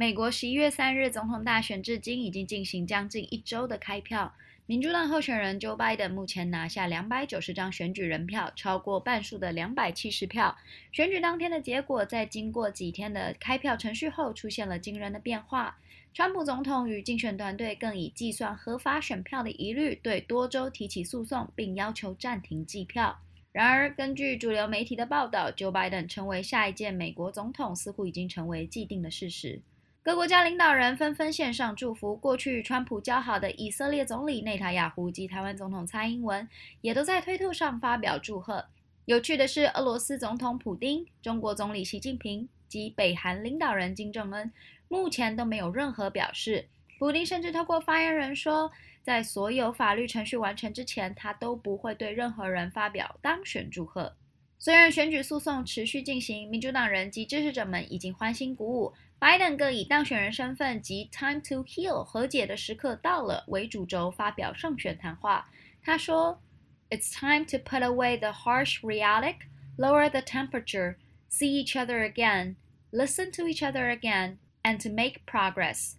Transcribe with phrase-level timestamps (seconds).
[0.00, 4.32] 美国十一月三日总统大选至今已经进行将近一周的开票，
[4.64, 10.56] 民主党候选人 Joe Biden 目前拿下两百九十张选举人票，超过半数的两百七十票。
[10.90, 15.76] 选举当天的结果，在经过几天的开票程序后，出现了惊人的变化。
[16.14, 23.20] 川普总统与竞选团队更以计算合法选票的疑虑，对多州提起诉讼，并要求暂停计票。
[23.52, 29.60] 然而，根据主流媒体的报道，Joe Biden 成为下一届美国总统似乎已经成为既定的事实。
[30.02, 32.16] 各国家领导人纷纷献上祝福。
[32.16, 36.48] 过去川普交好的以色列总理内塔亚胡及台湾总统蔡英文，
[36.80, 38.64] 也都在推特上发表祝贺。
[39.04, 44.50] 有趣的是，俄罗斯总统普丁、中国总理习近平及北韩领导人金正恩，
[44.88, 46.66] 目前都没有任何表示。
[46.98, 48.72] 普丁甚至透过发言人说，
[49.02, 54.16] 在所有法律程序完成之前，他都不会对任何人发表当选祝贺。
[54.58, 65.46] 虽然选举诉讼持续进行，民主党人及支持者们已经欢欣鼓舞，拜登更以当选人身份及 “time to heal” 和解的时刻到了为主轴发表胜选谈话。
[65.82, 66.40] 他说
[66.88, 69.36] ：“It's time to put away the harsh rhetoric,
[69.76, 70.96] lower the temperature,
[71.30, 72.56] see each other again,
[72.90, 75.96] listen to each other again, and to make progress.”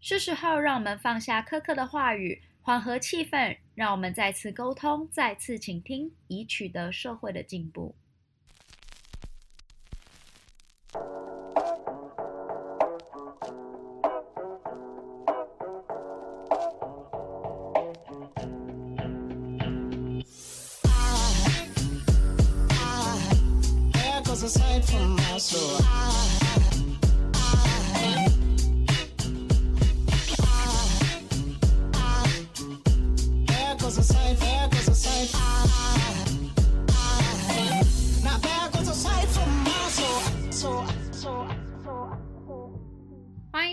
[0.00, 7.94] 是时候让我们放下苛刻的话语，缓和气氛，让我们再次沟通，再次倾听，以取得社会的进步。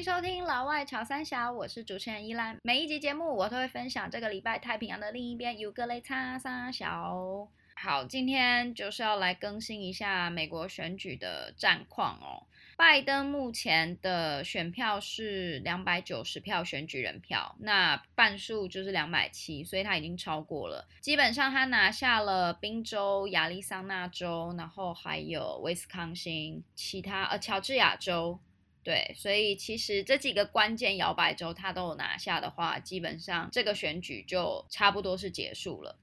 [0.09, 2.57] 收听老外炒三小，我是主持人依兰。
[2.63, 7.47] 每一集节目，我都会分享这个礼拜太平洋的另一边有个雷叉三小。
[7.75, 12.41] 好，今天就是要来更新一下美国选举的战况哦。
[12.75, 20.87] 拜登目前的选票是两百九十票选举人票，那半数就是两百七，所以他已经超过了。
[21.01, 28.39] 基本上他拿下了宾州、亚利桑那州，然后还有威斯康星，其他呃乔治亚州。
[28.83, 35.97] 对，所以其实这几个关键摇摆州他都有拿下的话，基本上这个选举就差不多是结束了。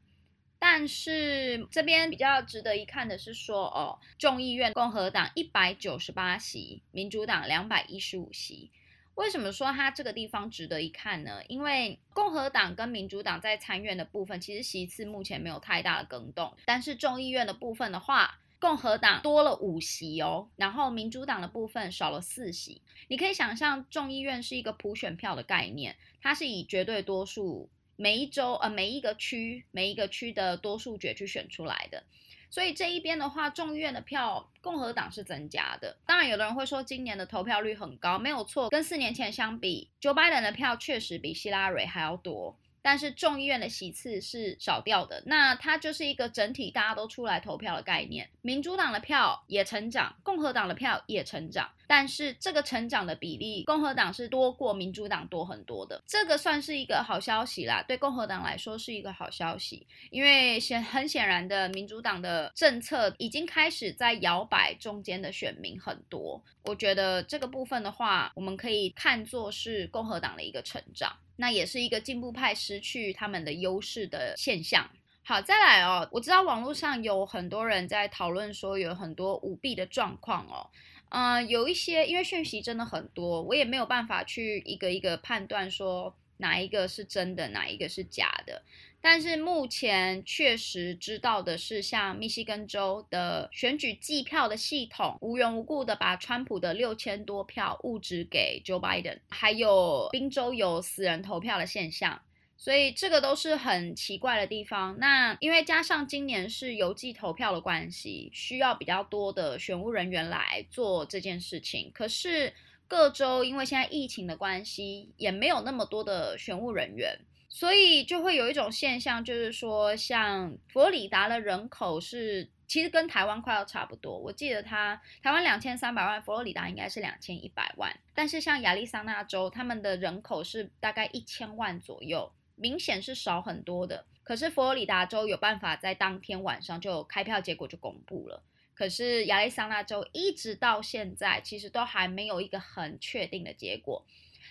[0.58, 8.70] 但是这边比较值得一看的是说，哦，众议院共和党一百九十八席，民主党两百一十五席。
[9.16, 11.40] 为什么说它这个地方值得一看呢？
[11.48, 22.80] 因为共和党跟民主党在参院的部分，其实席次目前没有太大的更动，但是众议院的部分的话，共和党多了五席哦，然后民主党的部分少了四席。
[23.08, 32.02] 你可以想象，众议院是一个普选票的概念，它是以绝对多数，每一州呃每一个区每一个区的多数决去选出来的。
[32.48, 35.96] 所以这一边的话，众议院的票共和党是增加的。
[36.06, 42.56] 当然，有的人会说今年的投票率很高，没有错，跟四年前相比，Joe Biden 的票确实比希拉蕊还要多。
[42.86, 48.30] 但是众议院的席次是少掉的，那它就是一个整体大家都出来投票的概念。
[48.42, 57.82] 民主党的票也成长，共和党的票也成长，但是这个成长的比例，共和党是多过民主党多很多的，这个算是一个好消息啦。
[57.82, 66.40] 对共和党来说是一个好消息，因为显很显然的，民主党的政策已经开始在摇摆中间的选民很多。
[66.62, 71.12] 我觉得这个部分的话，我们可以看作是共和党的一个成长。
[71.36, 74.88] 那也是一个进步派失去他们的优势的现象。
[75.22, 80.70] 好，再来哦，我知道网络上有很多人在讨论说有很多舞弊的状况哦，
[81.08, 88.62] 嗯、有一些因为讯息真的很多，我也没有办法去一个一个判断说哪一个是真的，哪一个是假的。
[89.00, 102.20] 但是目前确实知道的是，像密西根州的选举计票的系统无缘无故的把川普的六千多票误植给 Joe Biden，还有宾州有死人投票的现象，
[102.56, 104.98] 所以这个都是很奇怪的地方。
[104.98, 111.92] 那因为加上今年是邮寄投票的关系，需要比较多的选务人员来做这件事情。
[111.94, 112.52] 可是
[112.88, 117.18] 各州因为现在疫情的关系，也没有那么多的选务人员。
[117.48, 124.18] 所以就会有一种现象，就是说，像佛罗里达的人口是其实跟台湾快要差不多。
[124.18, 127.98] 我记得他台湾两千三百万，佛罗里达应该是两千一百万。
[128.14, 134.04] 但是像亚利桑那州，他们的人口是大概一千万左右，明显是少很多的。
[134.22, 138.42] 可是佛罗里达州有办法在当天晚上就开票结果就公布了。
[138.76, 144.04] 可是亚利桑那州一直到现在，其实都还没有一个很确定的结果。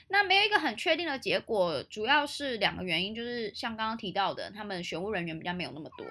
[0.07, 6.05] 那没有一个很确定的结果，主要是两个原因，就是像刚刚提到的，他们选务人员比较没有那么多。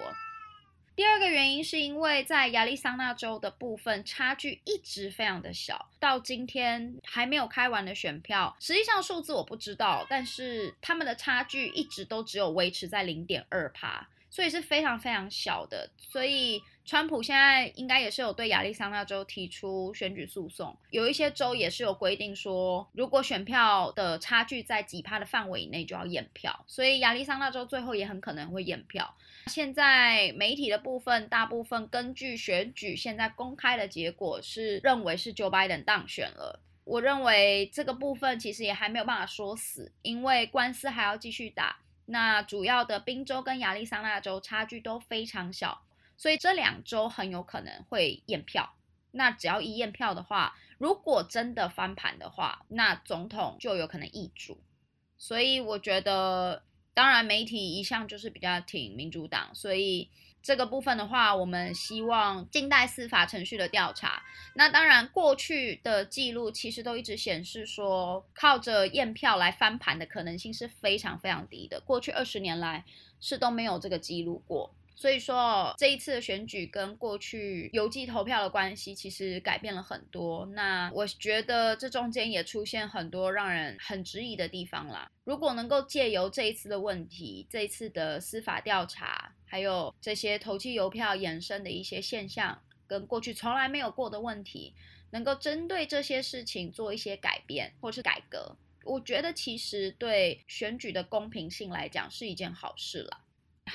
[0.95, 14.07] 第二个原因是因为在亚利桑那州的部分差距一直非常的小，到今天还没有开完的选票，实际上数字我不知道，但是他们的差距一直都只有维持在零点二趴。
[14.29, 29.15] 所以是非常非常小的，所以川普现在应该也是有对亚利桑那州提出选举诉讼，有一些州也是有规定说，如果选票的差距在几趴的范围以内就要验票，所以亚利桑那州最后也很可能会验票。
[29.47, 36.61] 现在媒体的部分，大部分根据选举现在公开的结果是认为是 Joe Biden 当选了。
[36.83, 41.77] 我认为这个部分其实也还没有办法说死，因为官司还要继续打。
[42.05, 45.81] 那主要的宾州跟亚利桑那州差距都非常小，
[46.17, 48.73] 所以这两周很有可能会验票。
[49.11, 54.57] 那只要一验票的话，如果真的翻盘的话，那总统就有可能易主。
[55.17, 56.63] 所以我觉得，
[56.93, 60.09] 当然媒体一向就是比较挺民主党，所以。
[60.45, 64.21] 这个部分的话，我们希望静待司法程序的调查。
[64.53, 71.81] 那当然，过去的记录其实都一直显示说，靠着验票来翻盘的可能性是非常非常低的。
[71.81, 72.85] 过去二十年来
[73.19, 74.71] 是都没有这个记录过。
[74.95, 80.45] 所以说，这一次的选举跟过去邮寄投票的关系其实改变了很多。
[80.47, 85.11] 那我觉得这中间也出现很多让人很质疑的地方啦。
[85.25, 94.73] 如果能够借由这一次的问题、这一次的司法调查，还有这些投寄邮票衍生的一些现象，跟过去从来没有过的问题，
[95.11, 98.55] 能够针对这些事情做一些改变或是改革，
[98.85, 103.24] 我觉得其实对选举的公平性来讲是一件好事了。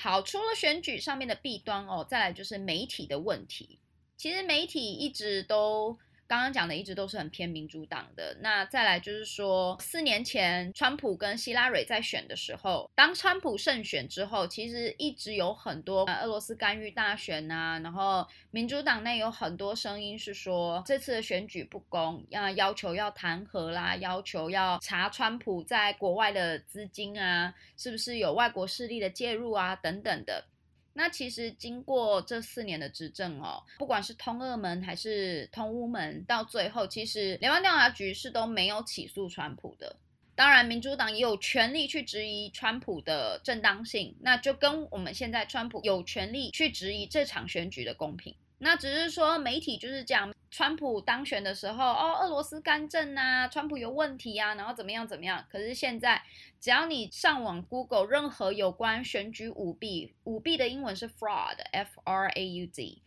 [0.00, 3.78] 好，除了选举上面的弊端哦，再来就是媒体的问题。
[4.16, 5.98] 其实媒体一直都。
[6.30, 8.36] 刚刚讲的一直都是很偏民主党的。
[8.40, 30.44] 那再来就是说，四年前川普跟希拉蕊在选的时候，当川普胜选之后，其实一直有很多俄罗斯干预大选啊，然后民主党内有很多声音是说这次的选举不公，要要求要弹劾啦，要求要查川普在国外的资金啊，是不是有外国势力的介入啊，等等的。
[30.92, 39.96] 那其实经过这四年的执政哦，不管是通俄门还是通乌门，到最后其实联邦调查局是都没有起诉川普的。
[40.34, 48.34] 当然，民主党也有权利去质疑川普的正当性，那就跟我们现在川普有权利去质疑这场选举的公平。
[48.58, 55.44] 那只是说媒体就是这样，川普当选的时候，哦，俄罗斯干政啊，川普有问题啊，然后怎么样怎么样。
[55.48, 56.22] 可是现在，
[56.60, 63.00] 只要你上网 Google 任何有关选举舞弊，舞弊的英文是 fraud，F R A U D，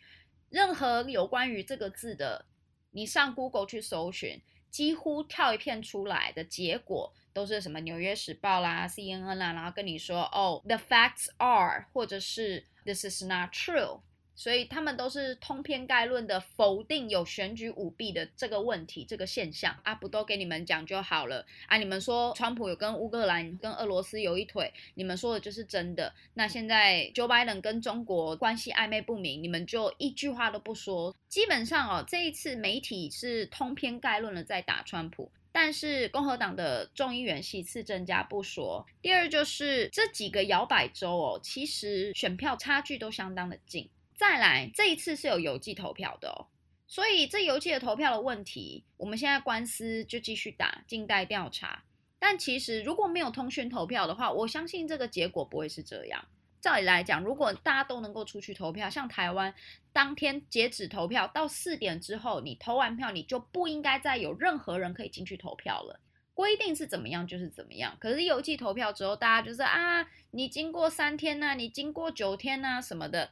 [0.50, 2.46] 任何有关于这个字的，
[2.92, 14.00] 你上 Google 去搜寻，几乎跳一片出来的结果都是什么《纽约时报》啦、CNN 啦，然后跟你说，哦，the facts are，或者是 this is not true。
[14.36, 21.78] 所以他们都是通篇概论的否定有选举舞弊的这个问题、这个现象啊，不都给你们讲就好了啊？
[21.78, 26.14] 你们说川普有跟乌克兰、跟俄罗斯有一腿，你们说的就是真的。
[26.34, 31.16] 那现在 Joe Biden 跟中国关系暧昧不明，你们就一句话都不说。
[31.28, 38.86] 基本上哦，这一次媒体是通篇概论的在打川普，但是共和党的众议员席次增加不说。
[39.02, 43.90] 第二就是这几个摇摆州哦，其实选票差距都相当的近。
[44.16, 46.48] 再来，这一次是有邮寄投票的哦，
[46.88, 51.84] 所以这邮寄的投票的问题，我们现在官司就继续打，静待调查。
[52.20, 56.26] 但其实如果没有通讯投票的话，我相信这个结果不会是这样。
[56.62, 59.54] 照理来讲，如果大家都能够出去投票，像台湾
[59.92, 66.00] 当天截止投票到四点之后，你投完票，你就不应该再有任何人可以进去投票了。
[66.34, 67.98] 规定是怎么样就是怎么样。
[68.00, 73.32] 可是邮寄投票之后，大家就是啊，你经过三天呐，你经过九天呐什么的。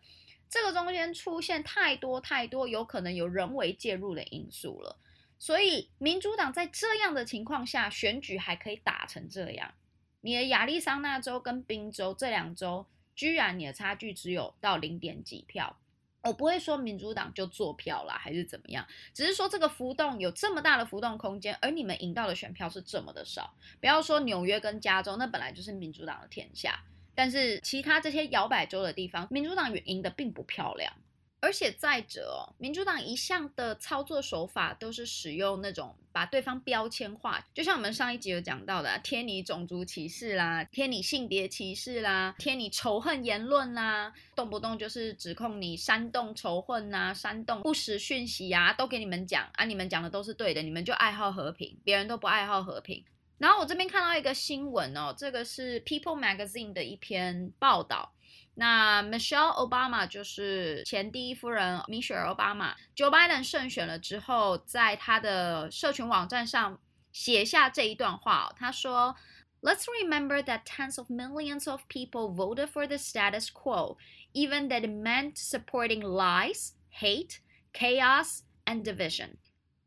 [0.52, 4.98] 这个中间出现太多太多有可能有人为介入的因素了，
[5.40, 9.74] 所以民主党在这样的情况下选举还可以打成这样。
[10.20, 15.78] 你的亚利桑那州跟宾州这两州，居然你的差距只有到零点几票，
[16.24, 23.56] 我不会说民主党就做票啦，还是怎么样，只是说这个浮动有这么大的浮动空间，而你们赢到的选票是这么的少。
[23.80, 26.84] 不要说纽约跟加州，那本来就是民主党的天下。
[27.14, 30.92] 但是其他这些摇摆州的地方，民主党赢得并不漂亮，
[31.40, 53.04] 而且再者哦，民主党一向的操作手法都是使用那种把对方标签化，就像我们上一集有讲到的，贴你种族歧视啦，贴你性别歧视啦，贴你仇恨言论啦，动不动就是指控你煽动仇恨呐，煽动不实讯息啊，都给你们讲啊，你们讲的都是对的，你们就爱好和平，别人都不爱好和平。
[53.41, 58.13] 然后我这边看到一个新闻哦，这个是 People Magazine 的一篇报道。
[58.55, 66.81] 那 Michelle Obama 就是前第一夫人 Michelle Obama，Joe Biden 胜选了之后，在他的社群网站上
[67.13, 69.17] 写下这一段话哦，他说：“
[69.61, 73.97] Let's remember that tens of millions of people voted for the status quo,
[74.33, 77.41] even that it meant supporting lies, hate,
[77.73, 79.37] chaos, and division.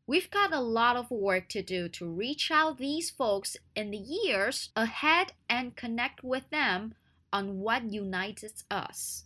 [0.07, 3.97] We've got a lot of work to do to reach out these folks in the
[3.97, 6.91] years ahead and connect with them.”
[7.31, 9.25] On what unites us？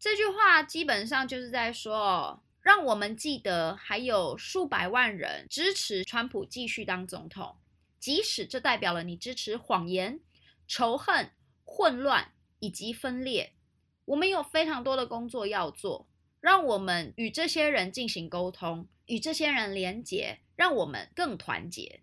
[0.00, 7.56] 这句话基本上就是在说，让我们记得还有数百万人支持川普继续当总统，
[8.00, 10.18] 即使这代表了你支持谎言、
[10.66, 11.30] 仇恨、
[11.64, 13.52] 混乱以及分裂。
[14.06, 16.08] 我们有非常多的工作要做，
[16.40, 22.00] 让我们与这些人进行沟通，与这些人连结，让我们更团结。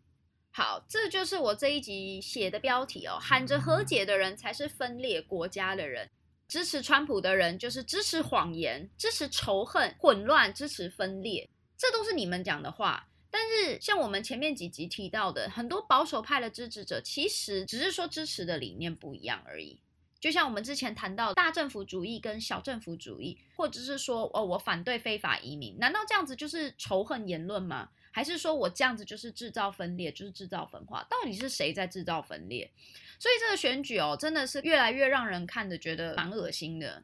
[0.52, 3.18] 好，这就是我这一集写的标题哦。
[3.20, 6.10] 喊着和解的人才是分裂国家的人，
[6.48, 13.08] 支持川普的人就是支持谎言、支持仇恨、混乱、支持分裂，这都是你们讲的话。
[13.30, 19.80] 但是像我们前面几集提到的，很多保守派的支持者其实只是说支持的理念不一样而已。
[20.22, 27.90] 就像我们之前谈到大政府主义跟小政府主义，或者是说哦，我反对非法移民，难道这样子就是仇恨言论吗？
[28.12, 31.04] 还是说我这样子就是制造分裂，就是制造分化？
[31.10, 32.70] 到底是谁在制造分裂？
[33.18, 37.04] 所以这个选举哦，真的是越来越让人看得觉得蛮恶心的。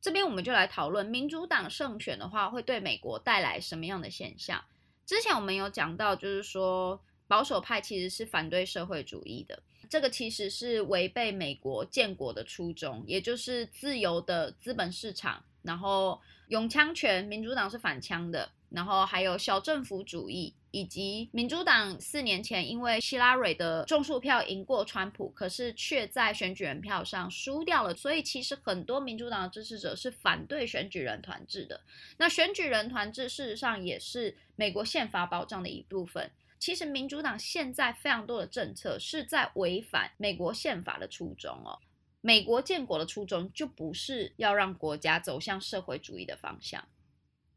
[0.00, 4.64] 这边我们就来讨论，民主党胜选的话，会对美国带来什么样的现象？
[5.04, 18.50] 之前我们有讲到，就是说保守派其实是反对社会主义的，这个其实是违背美国建国的初衷，也就是自由的资本市场，然后永枪权，民主党是反枪的。
[18.68, 27.94] 然后还有小政府主义，以及民主党四年前因为希拉蕊的众数票赢过川普，可是却在选举人票上输掉了。
[27.94, 31.80] 所以其实很多民主党的支持者是反对选举人团制的。
[32.18, 36.28] 那选举人团制事实上也是美国宪法保障的一部分。
[36.66, 41.78] 其实民主党现在非常多的政策是在违反美国宪法的初衷哦。
[42.20, 46.84] 美国建国的初衷就不是要让国家走向社会主义的方向。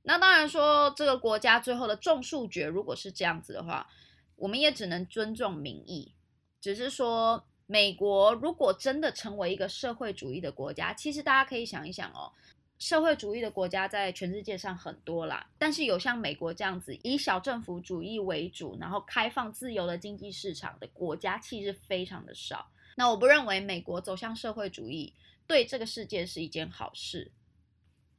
[0.03, 3.89] 那当然说，这个国家最后的众数决如果是这样子的话，
[4.35, 6.13] 我们也只能尊重民意。
[6.61, 12.31] 只是说，美国如果真的成为一个社会主义的国家，其实大家可以想一想哦，
[12.79, 22.71] 社会主义的国家在全世界上很多啦，但是有像美国这样子以小政府主义为主，然后开放自由的经济市场的国家，其实非常的少。
[22.95, 25.13] 那我不认为美国走向社会主义
[25.45, 27.29] 对这个世界是一件好事。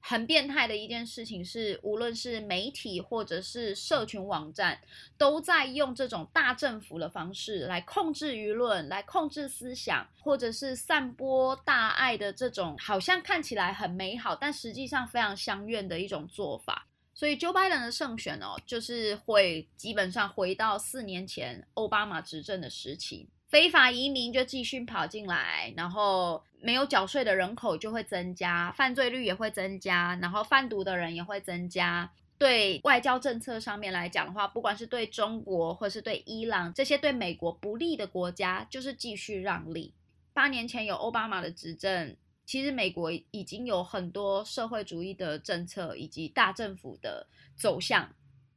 [0.01, 4.81] 很变态的一件事情是，无论是媒体或者是社群网站，
[5.19, 16.87] 都在用这种大政府的方式来控制舆论，来控制思想，或者是散播大爱的这种，好像看起来很美好，但实际上非常相怨的一种做法。
[17.13, 23.29] 所以，Joe Biden 的胜选哦，就是会基本上回到四年前奥巴马执政的时期。
[23.47, 32.11] 非法移民就继续跑进来，然后没有缴税的人口就会增加，犯罪率也会增加，然后贩毒的人也会增加。
[32.39, 39.93] 对外交政策上面来讲的话，不管是对中国或是对伊朗这些对美国不利的国家，就是继续让利。
[40.33, 47.27] 八年前有奥巴马的执政，其实美国已经有很多社会主义的政策以及大政府的
[47.57, 48.09] 走向。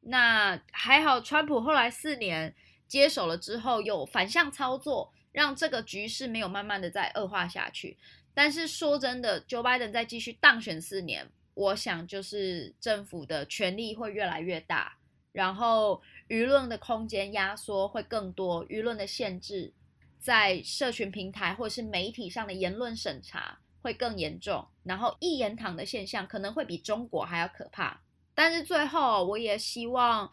[0.01, 2.55] 那还好，川普后来四年。
[2.87, 7.97] 接手了之后，有反向操作，让这个局势没有慢慢的再恶化下去。
[8.35, 14.97] 但是说真的，Joe Biden 再继续当选四年，我想就是政府的权力会越来越大，
[15.31, 19.73] 然后舆论的空间压缩会更多，舆论的限制
[20.19, 28.01] 在社群平台或是媒体上的言论审查会更严重，然后一言堂的现象可能会比中国还要可怕。
[28.35, 30.31] 但是最后，我也希望。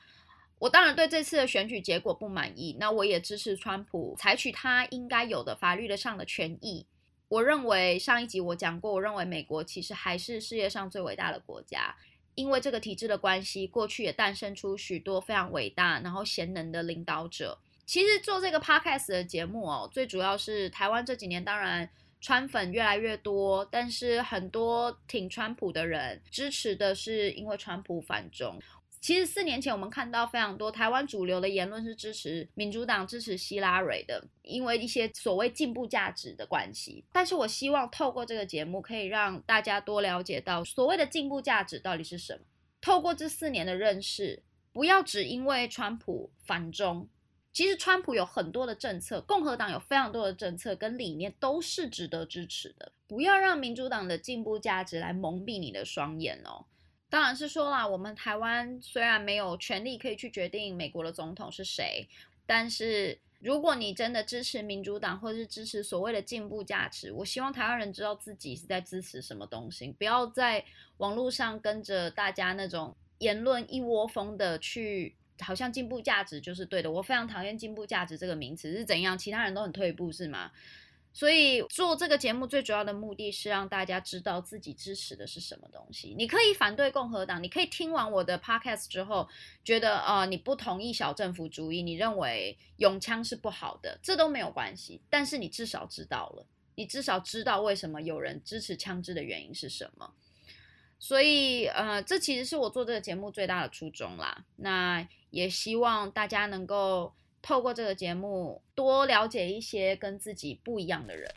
[0.60, 6.86] 我当然对这次的选举结果不满意，那我也支持川普采取他应该有的法律的上的权益。
[7.28, 11.96] 我认为上一集我讲过，我认为美国其实还是世界上最伟大的国家，
[12.34, 17.58] 因为这个体制的关系，过去也诞生出许多非常伟大然后贤能的领导者。
[17.86, 21.88] 其实做这个 podcast 的节目哦，最主要是台湾这几年当然
[22.20, 28.60] 川粉越来越多，但是很多挺川普的人支持的是因为川普反中。
[29.00, 37.02] 其实四年前我们看到非常多台湾主流的言论是支持民主党、支持希拉蕊的，因为一些所谓进步价值的关系。
[37.10, 42.40] 但是我希望透过这个节目，可以让大家多了解到所谓的进步价值到底是什么。
[42.82, 47.08] 透过这四年的认识，不要只因为川普反中，
[47.54, 52.92] 其实川普有很多的政策，共和党有非常多的政策跟理念都是值得支持的。
[53.08, 56.66] 不要让民主党的进步价值来蒙蔽你的双眼哦。
[57.10, 62.08] 当然是说啦，我们台湾虽然没有权利可以去决定美国的总统是谁，
[62.46, 70.64] 但是如果你真的支持民主党或者是支持所谓的进步价值，我希望台湾人知道自己是在支持什么东西，不要在
[70.98, 76.90] 网络上跟着大家那种言论一窝蜂的去，好像进步价值就是对的。
[76.90, 80.52] 我非常讨厌进步价值这个名词是怎样，其他人都很退步是吗？
[81.12, 86.14] 所以做这个节目最主要的目的是让大家知道自己支持的是什么东西。
[86.16, 89.28] 你可以反对共和党，你可以听完我的 podcast 之后
[89.64, 95.02] 觉得呃你不同意小政府主义，你认为拥枪是不好的，这都没有关系。
[95.10, 100.14] 但是你至少知道了，你至少知道为什么有人支持枪支的原因是什么。
[101.00, 104.44] 所以呃这其实是我做这个节目最大的初衷啦。
[104.56, 107.12] 那也希望大家能够。
[107.42, 111.28] 透过这个节目，多了解一些跟自己不一样的人。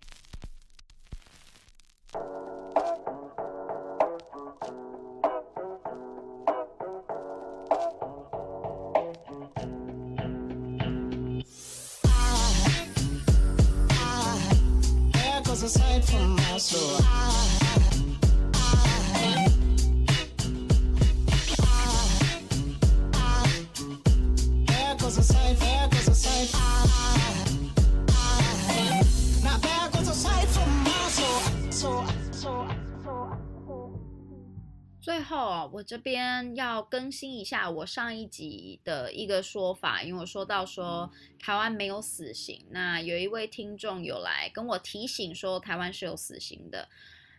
[35.63, 46.89] 啊，我这边要更新一下我上一集的一个说法，因为我说到说台湾没有死刑，那有一位听众有来跟我提醒说台湾是有死刑的，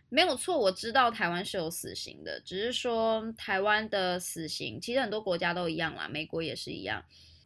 [0.09, 7.05] 没有错，我知道台湾是有死刑的，只是说台湾的死刑其实很多国家都一样啦，美国也是一样，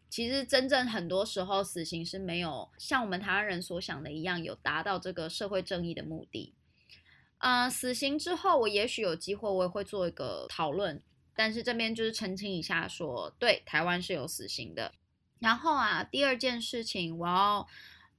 [0.10, 6.54] 其实真正很多时候死刑是没有像我们台湾人所想的一样有达到这个社会正义的目的。
[7.40, 11.02] 呃，死刑之后，我也许有机会，我也会做一个讨论。
[11.36, 14.92] 但是这边就是澄清一下说，说对，台湾是有死刑的。
[15.40, 17.66] 然后啊，第二件事情，我要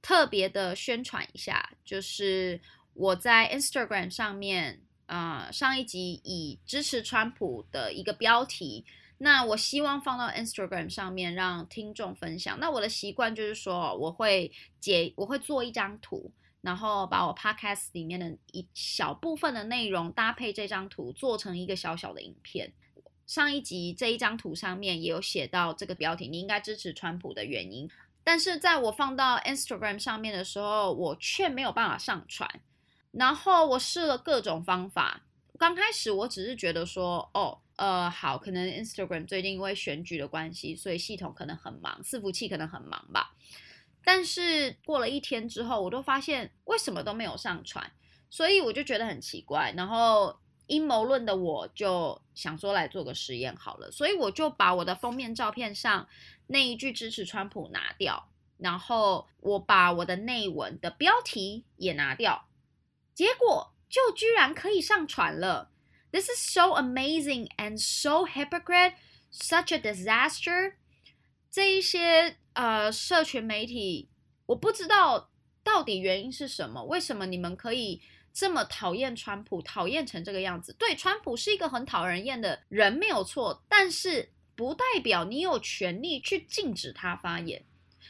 [0.01, 2.59] 特别的宣传一下，就是
[2.95, 8.83] 我在 Instagram 上面，啊、呃，上一集以支持川普的一个标题，
[9.19, 12.59] 那我希望放到 Instagram 上面让听众分享。
[12.59, 16.31] 那我的习惯就是说，我会截，我会做一张图。
[16.61, 22.71] 然后把我 podcast 里面的一小部分的内容搭配这张图，做成一个小小的影片。
[23.25, 27.89] 上一集这一张图上面也有写到这个标题，你应该支持川普的原因。
[28.23, 32.61] 但是在我放到 Instagram 上面的时候，我却没有办法上传。
[33.11, 35.21] 然后我试了各种方法。
[35.57, 43.33] 刚开始我只是觉得说，哦，呃，好，可能 Instagram 最近因为选举的关系，所以系统可能很忙，伺服器可能很忙吧。
[44.03, 47.91] 但是过了一天之后，我都发现为什么都没有上传，
[48.29, 49.71] 所以我就觉得很奇怪。
[49.77, 56.07] 然后阴谋论的我就想说来做个实验好了，所以我就把我的封面照片上
[56.47, 62.47] 那一句支持川普拿掉，然后我把我的内文的标题也拿掉，
[63.13, 65.69] 结果就居然可以上传了。
[66.11, 68.95] This is so amazing and so hypocrite,
[69.31, 70.73] such a disaster.
[71.51, 72.37] 这一些。
[72.53, 74.09] 呃，社群媒体，
[74.45, 75.29] 我不知道
[75.63, 76.83] 到底原因是什么？
[76.83, 78.01] 为什么你们可以
[78.33, 80.73] 这么讨厌川普，讨厌成这个样子？
[80.73, 87.63] 对，川普是一个很讨人厌的人，没有错，但是不代表你有权利去禁止他发言。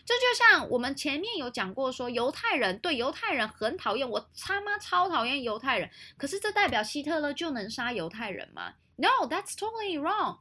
[0.04, 5.90] 这就像我们前面有讲过说，说犹太人对犹太人很讨厌，我他妈超讨厌犹太人。
[6.18, 10.40] 可是这代表希特勒就能杀犹太人吗？No, that's totally wrong.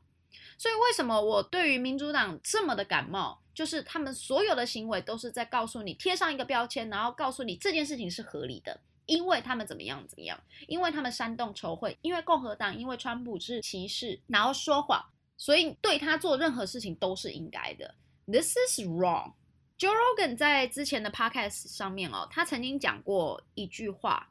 [0.60, 3.38] 所以为什么我对于民主党这么的感冒？
[3.54, 15.02] 就是他们所有的行为都是在告诉你贴上一个标签，然后告诉你这件事情是合理的，因为他们怎么样怎么样，因为他们煽动仇恨，因为共和党，因为川普是歧视，然后说谎，
[15.38, 17.94] 所以对他做任何事情都是应该的。
[18.26, 19.32] This is wrong.
[19.78, 24.28] Joe Rogan 在之前的 podcast 上面哦，他曾经讲过一句话，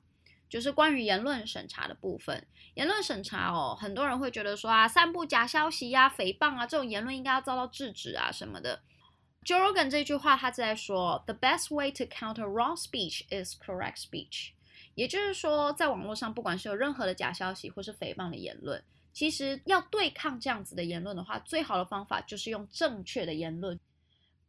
[0.49, 2.45] 就是关于言论审查的部分。
[2.73, 8.81] 言论审查哦，很多人会觉得说啊，散布假消息呀、诽谤啊，这种言论应该要遭到制止啊什么的。
[9.45, 14.49] Joe Rogan 这句话，他在说，The best way to counter wrong speech is correct speech，
[14.95, 18.83] 也就是说，在网络上，不管是有任何的假消息或是诽谤的言论，
[19.13, 23.79] 其实要对抗这样子的言论的话，最好的方法就是用正确的言论。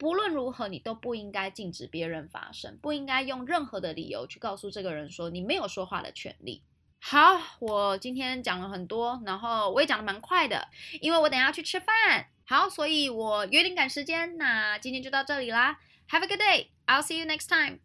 [0.01, 6.63] 不论如何，你都不应该禁止别人发声，不应该用任何的理由去告诉这个人说你没有说话的权利。
[6.99, 10.69] 好，我今天讲了很多，然后我也讲得蛮快的，
[11.03, 12.29] 因为我等下去吃饭。
[12.47, 15.79] 好，所以我有点赶时间，那今天就到这里啦。
[16.09, 16.69] Have a good day.
[16.87, 17.77] I'll see you next time.